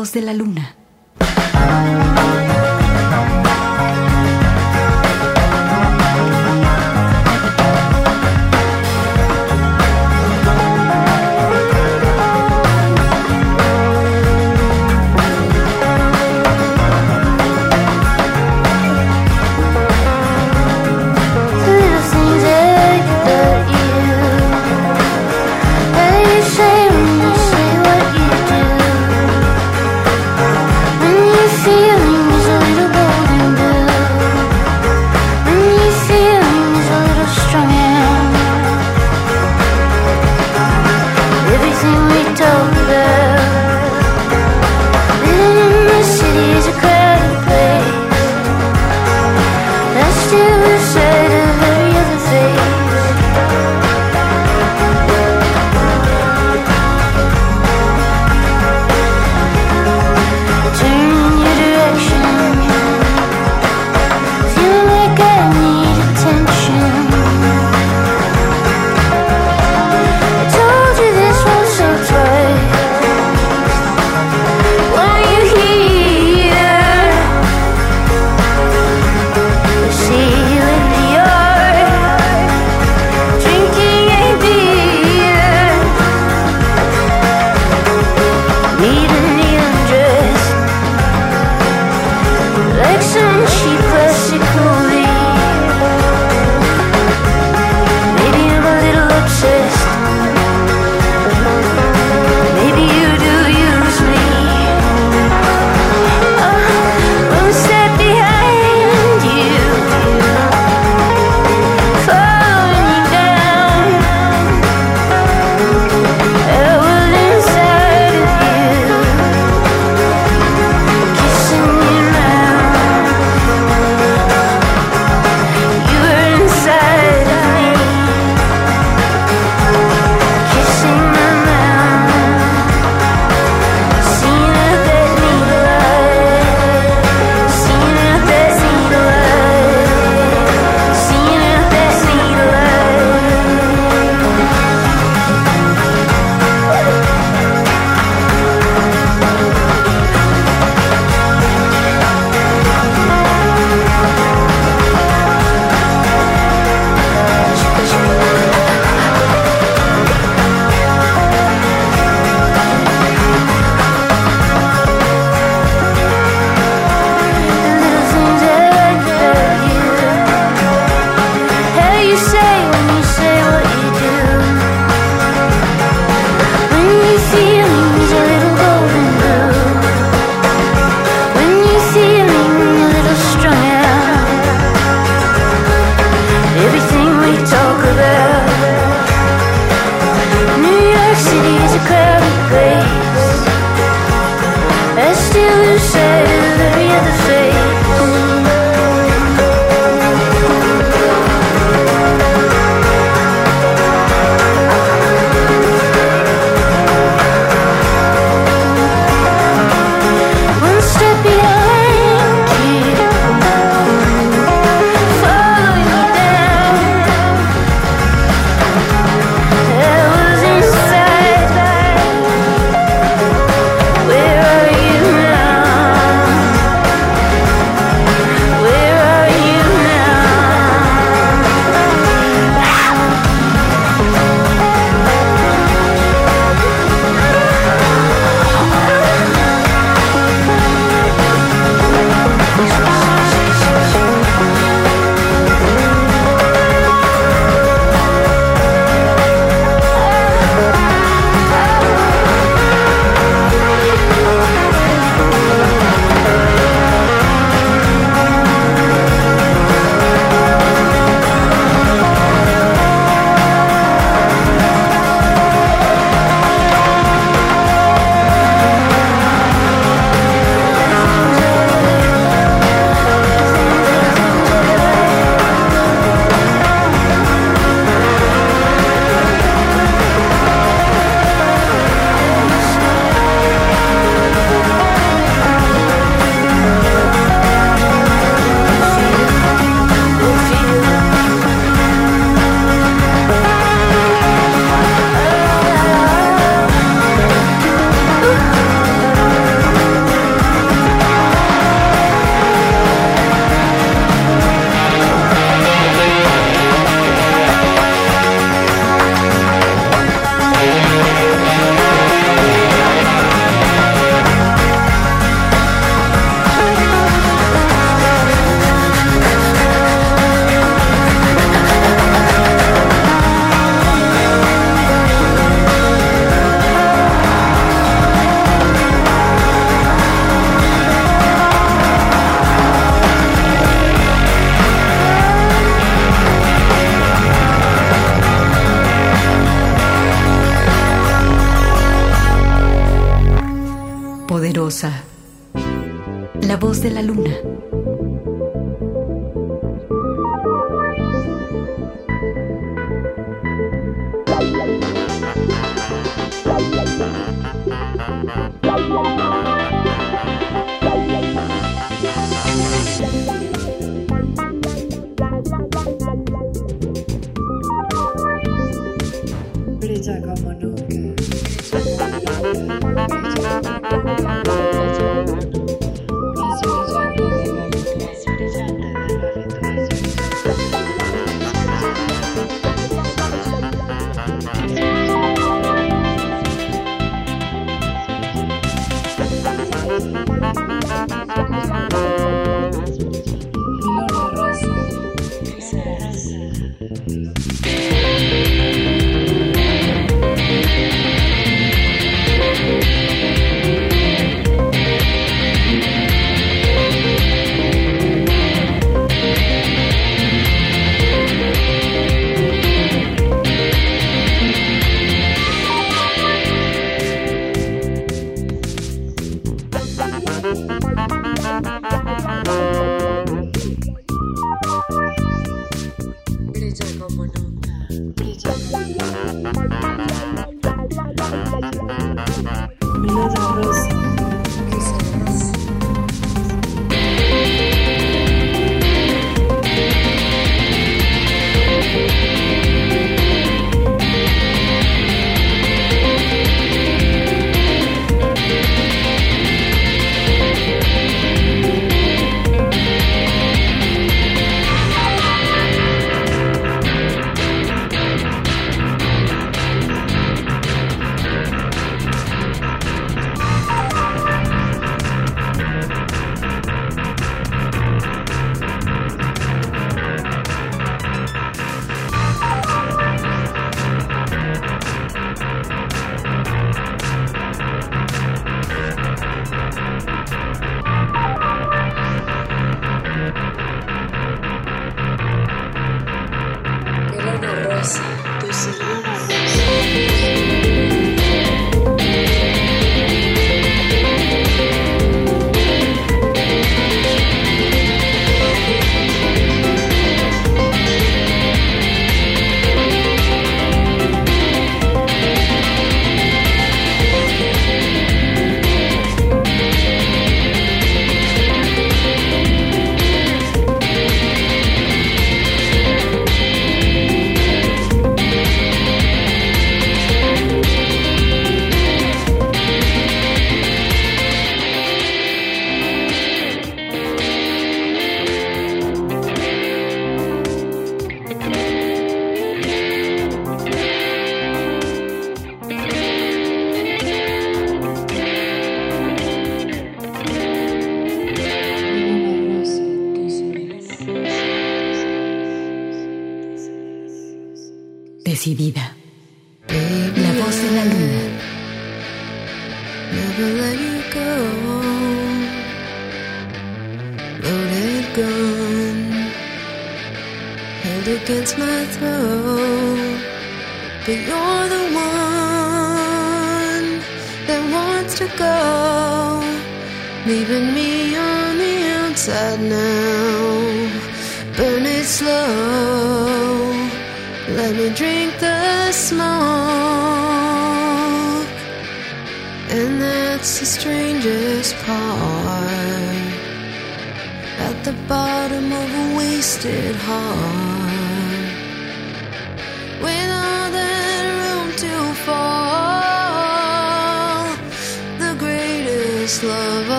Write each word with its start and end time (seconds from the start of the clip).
De 0.00 0.22
la 0.22 0.32
luna. 0.32 0.79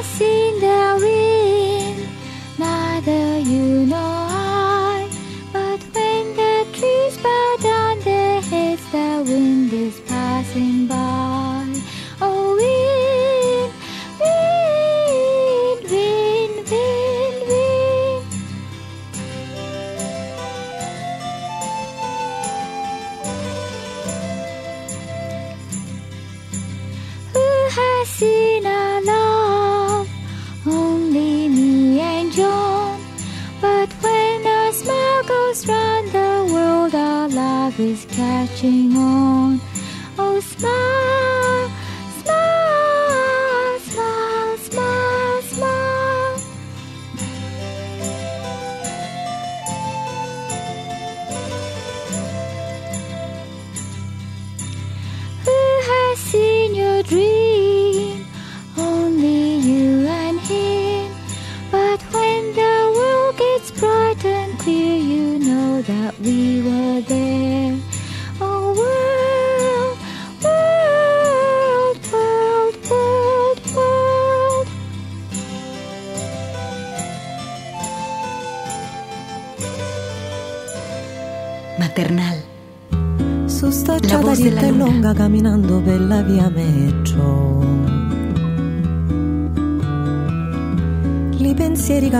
esqueci. 0.00 0.37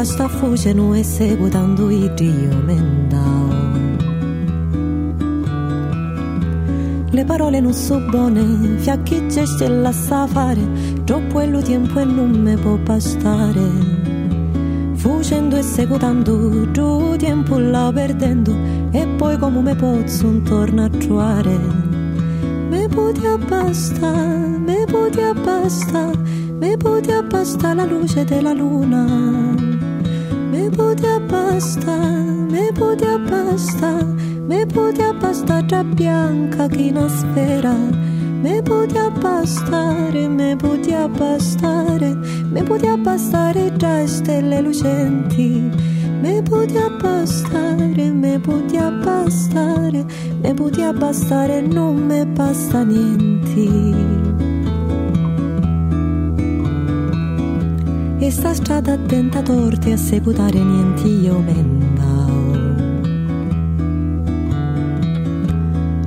Sta 0.08 0.26
fucendo 0.26 0.94
e 0.94 1.02
seguitando 1.02 1.90
i 1.90 2.10
Dio 2.14 2.56
mendao. 2.64 3.46
Le 7.10 7.24
parole 7.24 7.60
non 7.60 7.74
so 7.74 8.00
buone, 8.08 8.78
fiacchi 8.78 9.28
gesti 9.28 9.64
e 9.64 9.68
la 9.68 9.92
sa 9.92 10.26
fare, 10.26 10.66
troppo 11.04 11.40
è 11.40 11.46
lo 11.46 11.60
tempo 11.60 11.98
e 12.00 12.04
non 12.04 12.30
me 12.30 12.56
può 12.56 12.76
bastare. 12.76 13.96
Fucendo 14.94 15.56
e 15.56 15.62
seguitando, 15.62 16.70
tu 16.70 17.14
tempo 17.18 17.58
la 17.58 17.90
perdendo, 17.92 18.56
e 18.90 19.06
poi 19.18 19.36
come 19.36 19.60
me 19.60 19.74
posso 19.76 20.26
un 20.26 20.42
torno 20.42 20.84
a 20.84 20.88
trovare. 20.88 21.58
Me 22.70 22.88
puti 22.88 23.26
abbasta, 23.26 24.10
me 24.10 24.84
puti 24.86 25.20
abbasta, 25.20 26.10
me 26.58 26.76
puti 26.78 27.10
abbasta 27.12 27.74
la 27.74 27.84
luce 27.84 28.24
della 28.24 28.54
luna. 28.54 29.37
Me 30.58 30.70
puti 30.70 31.06
abbasta, 31.06 31.96
me 32.50 32.72
puti 32.72 33.04
abbasta, 33.04 34.04
me 34.48 34.66
puti 34.66 35.00
abbasta 35.00 35.62
tra 35.62 35.84
bianca 35.84 36.66
che 36.66 36.90
una 36.90 37.08
sfera. 37.08 37.72
Me 38.42 38.60
puti 38.62 38.98
abbastare, 38.98 40.26
me 40.26 40.56
puti 40.56 40.92
abbastare, 40.92 42.12
me 42.50 42.62
puti 42.64 42.86
abbastare 42.88 43.72
tra 43.76 44.04
stelle 44.04 44.60
lucenti. 44.60 45.70
Me 46.22 46.42
puti 46.42 46.76
abbastare, 46.76 48.10
me 48.10 48.40
puti 48.40 48.76
abbastare, 48.78 50.04
me 50.42 50.54
puti 50.54 50.82
abbastare, 50.82 51.60
non 51.60 52.04
me 52.04 52.26
basta 52.26 52.82
niente. 52.82 54.17
E 58.20 58.32
sta 58.32 58.52
strada 58.52 58.94
attenta 58.94 59.42
torti 59.42 59.92
a 59.92 59.96
seguitare 59.96 60.58
niente 60.58 61.06
io 61.06 61.38
mendao. 61.38 62.16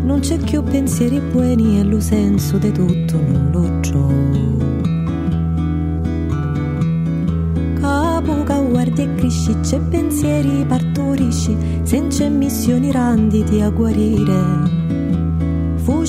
Non 0.04 0.20
c'è 0.20 0.38
più 0.38 0.62
pensieri 0.62 1.20
buoni 1.20 1.80
e 1.80 1.84
lo 1.84 2.02
senso 2.02 2.58
di 2.58 2.72
tutto 2.74 3.18
non 3.18 3.50
lo 3.52 3.80
c'ho. 3.80 4.10
Capo 7.80 8.44
che 8.44 8.68
guardi 8.70 9.04
e 9.04 9.16
cresci, 9.16 9.58
c'è 9.62 9.80
pensieri 9.80 10.66
partorisci, 10.68 11.56
senza 11.84 12.28
missioni 12.28 12.92
randiti 12.92 13.62
a 13.62 13.70
guarire. 13.70 15.01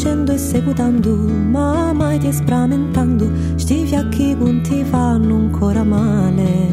Fucendo 0.02 0.32
e 0.32 0.38
seguitando, 0.38 1.14
ma 1.14 1.92
mai 1.92 2.18
ti 2.18 2.32
spramentando, 2.32 3.30
sti 3.54 3.86
fiacchi 3.86 4.34
punti 4.36 4.82
fanno 4.82 5.36
ancora 5.36 5.84
male. 5.84 6.68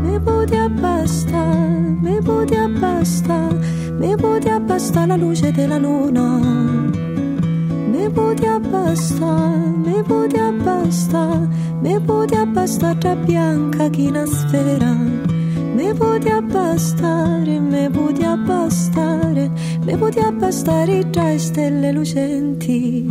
Mi 0.00 0.18
puti 0.18 0.56
abbastare, 0.56 1.98
mi 2.00 2.18
puti 2.22 2.54
abbastare, 2.54 3.58
mi 3.98 4.16
puti 4.16 4.48
abbastare 4.48 5.06
la 5.08 5.16
luce 5.16 5.52
della 5.52 5.76
luna. 5.76 6.38
Mi 7.90 8.08
puti 8.10 8.46
abbastare, 8.46 9.58
mi 9.84 10.02
puti 10.02 10.38
abbastare, 10.38 11.48
mi 11.82 12.00
puti 12.00 12.34
abbastare 12.34 12.96
tra 12.96 13.14
bianca 13.14 13.90
che 13.90 14.06
una 14.06 14.24
sfera. 14.24 14.90
Mi 15.74 15.92
puti 15.92 16.30
abbastare, 16.64 17.60
mi 17.60 17.90
puti 17.90 18.24
abbastare, 18.24 19.50
mi 19.84 19.96
puti 19.96 20.18
abbastare 20.18 21.10
tra 21.10 21.36
stelle 21.38 21.92
lucenti. 21.92 23.06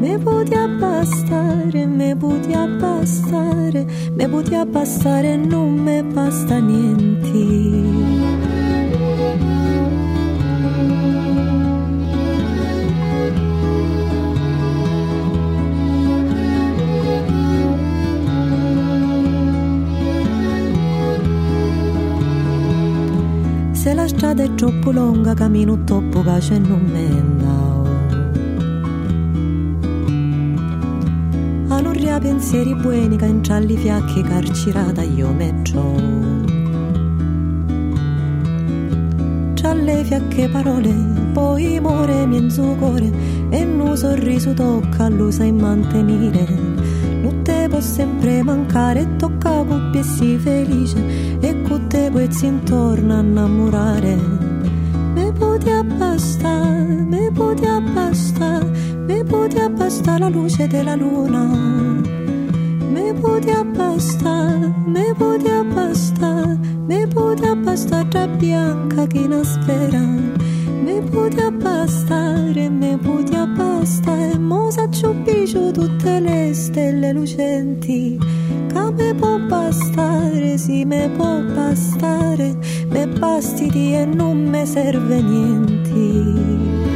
Mi 0.00 0.18
puti 0.18 0.54
abbastare, 0.54 1.86
mi 1.86 2.14
puti 2.16 2.52
abbastare, 2.52 3.86
mi 4.10 4.28
puti 4.28 4.54
abbastare, 4.54 5.36
non 5.36 5.74
mi 5.74 6.02
basta 6.02 6.58
niente. 6.58 8.15
Strada 24.16 24.42
è 24.44 24.54
troppo 24.54 24.90
lunga, 24.92 25.34
cammino 25.34 25.84
troppo 25.84 26.22
cace 26.22 26.54
e 26.54 26.58
non 26.58 26.80
me 26.80 27.06
andao. 27.06 27.84
A 31.68 31.80
non 31.80 31.92
ria 31.92 32.18
pensieri 32.18 32.74
buoni 32.74 33.18
che 33.18 33.26
intralli 33.26 33.76
fiacchi 33.76 34.22
carcerata 34.22 35.02
io 35.02 35.32
me. 35.32 35.54
Tra 39.54 39.74
le 39.74 40.04
fiacche 40.04 40.48
parole, 40.48 40.94
poi 41.34 41.78
muore 41.80 42.24
mezzo 42.24 42.74
cuore 42.78 43.12
e 43.50 43.64
un 43.64 43.96
sorriso 43.96 44.54
tocca 44.54 45.04
a 45.04 45.30
sai 45.30 45.52
mantenere. 45.52 46.65
Non 47.86 47.94
sempre 47.94 48.42
mancare 48.42 49.16
tocca 49.16 49.62
coppia 49.62 50.00
e 50.00 50.02
si 50.02 50.36
felice 50.38 51.38
e 51.38 51.62
con 51.62 51.86
te 51.86 52.10
poi 52.10 52.26
si 52.32 52.46
intorna 52.46 53.18
a 53.18 53.20
innamorare. 53.20 54.16
Me 55.14 55.32
potia 55.32 55.84
bastare, 55.84 56.82
mi 56.82 57.30
potia 57.30 57.80
bastare, 57.80 58.66
mi 59.06 59.22
potia 59.22 59.68
bastare 59.68 60.18
la 60.18 60.28
luce 60.28 60.66
della 60.66 60.96
luna. 60.96 61.44
Mi 62.90 63.14
potia 63.20 63.62
bastare, 63.62 64.74
mi 64.84 65.14
potia 65.16 65.62
bastare, 65.62 66.58
mi 66.86 67.06
potia 67.06 67.54
bastare 67.54 68.08
tra 68.08 68.26
bianca 68.26 69.06
che 69.06 69.20
una 69.20 69.44
sfera. 69.44 70.45
Potia 71.16 71.50
bastare, 71.50 72.68
mi 72.68 72.94
potia 72.98 73.46
bastare, 73.46 74.36
mo 74.38 74.70
s'acciubbiscio 74.70 75.70
tutte 75.70 76.20
le 76.20 76.52
stelle 76.52 77.10
lucenti. 77.12 78.18
Che 78.68 78.90
me 78.92 79.14
può 79.14 79.38
bastare, 79.38 80.58
sì 80.58 80.84
me 80.84 81.08
può 81.16 81.40
bastare, 81.54 82.54
me 82.88 83.06
basti 83.06 83.66
di 83.70 83.94
e 83.94 84.04
non 84.04 84.44
me 84.44 84.66
serve 84.66 85.22
niente. 85.22 86.95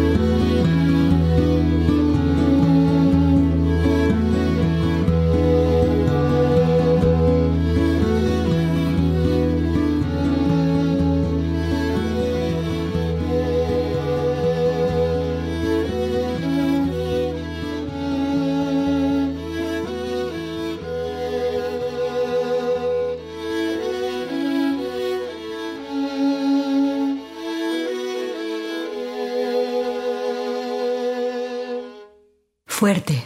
Fuerte. 32.91 33.23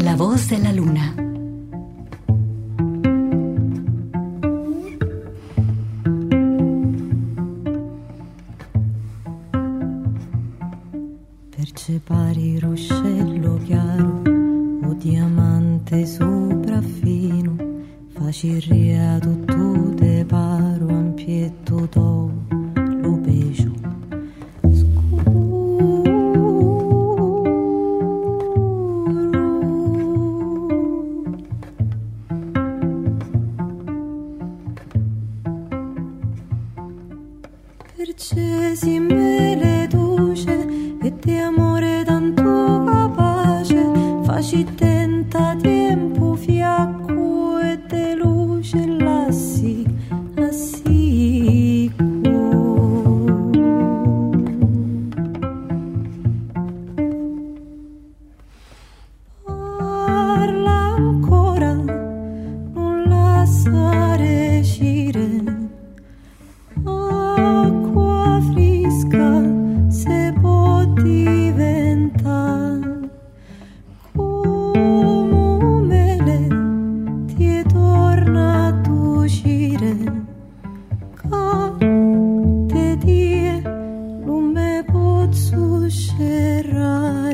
La 0.00 0.14
voz 0.14 0.50
de 0.50 0.58
la 0.58 0.70
luna. 0.70 1.27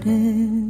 querer. 0.05 0.64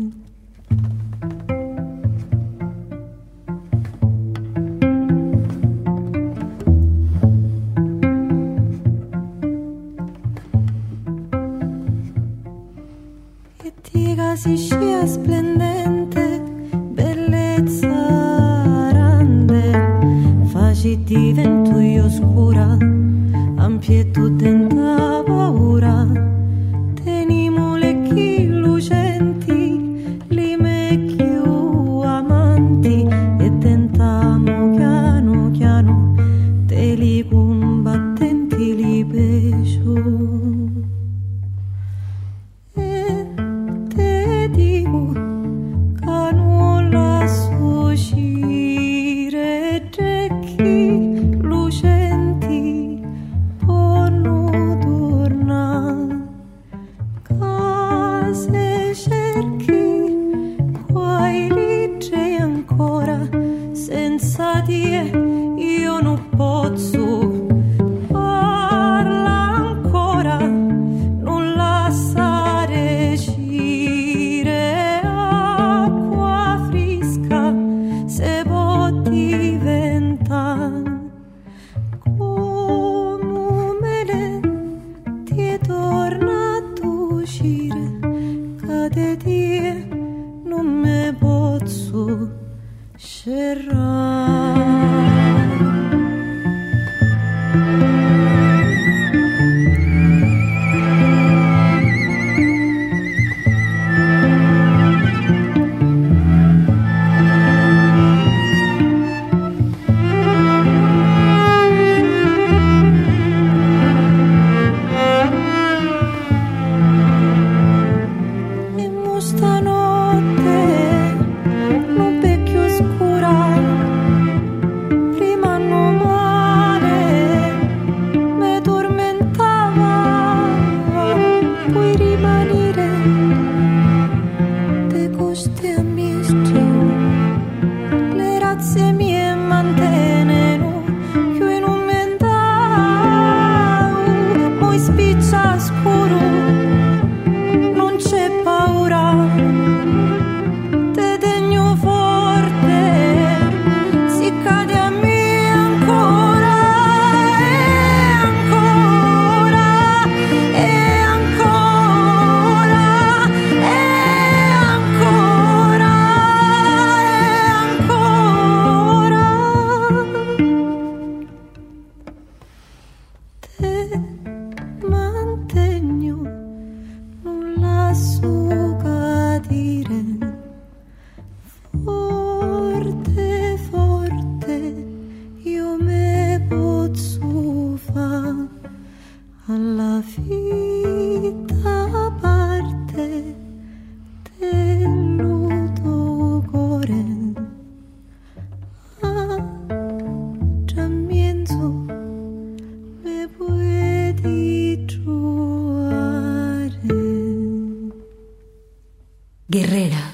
Guerrera, 209.54 210.10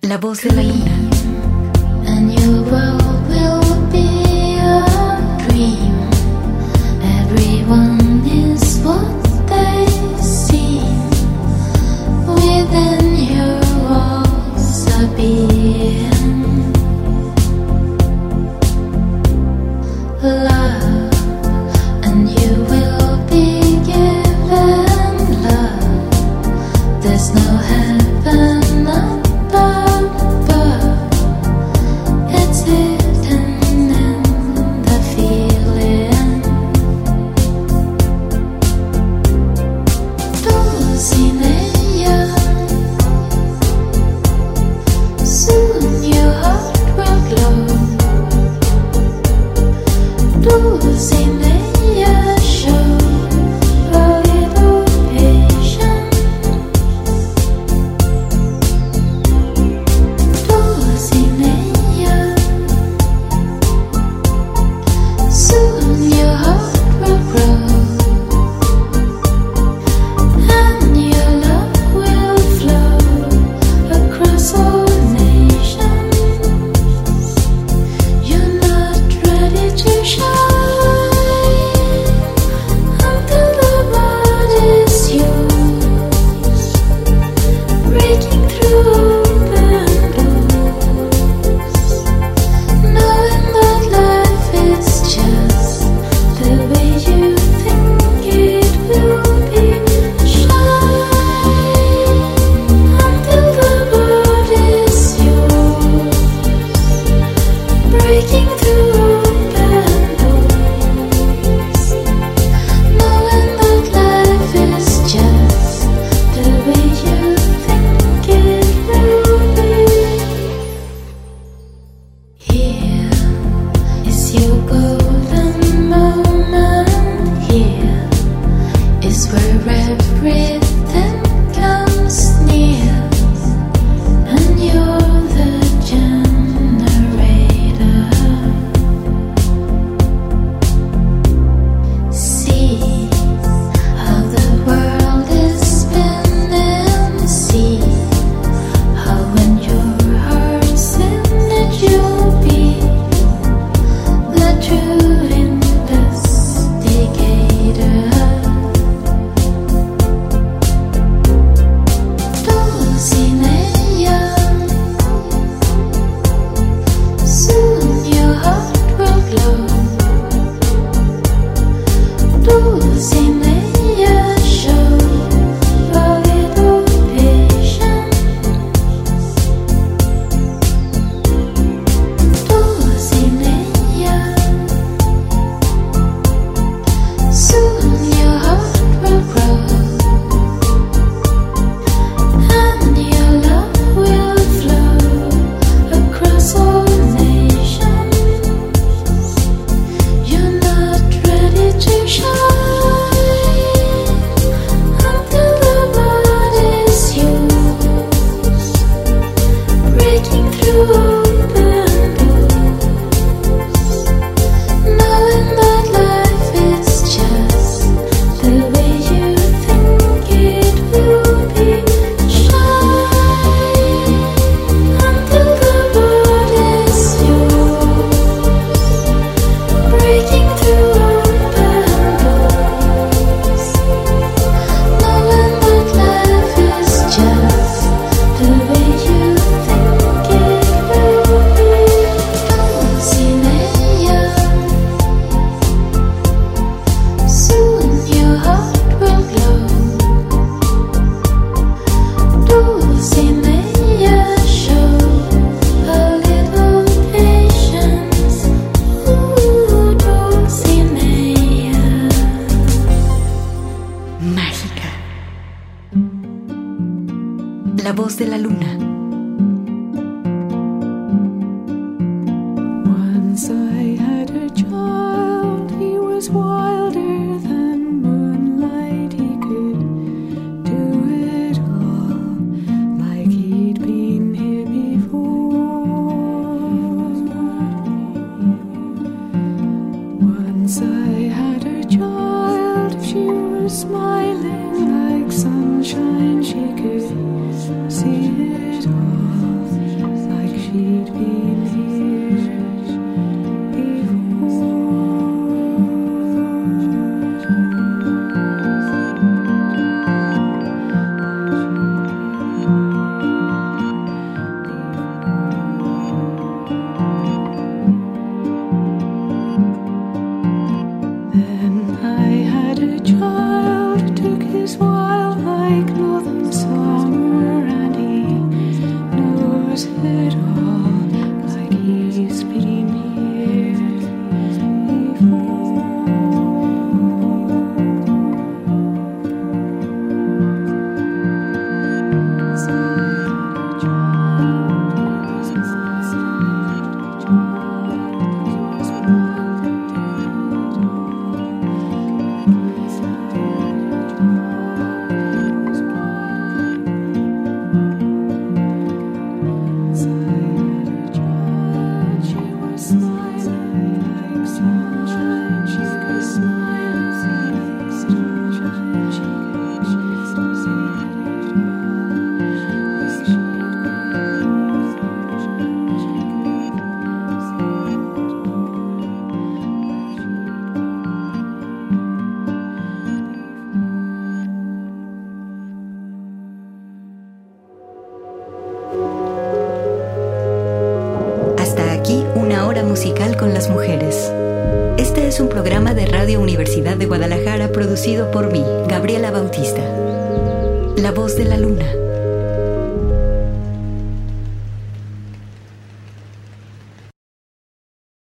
la 0.00 0.16
voz 0.16 0.40
de 0.40 0.50
la 0.52 0.62
luna. 0.62 0.97